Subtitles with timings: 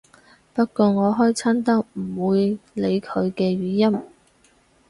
[0.55, 4.03] 不過我開親都唔會理佢嘅語音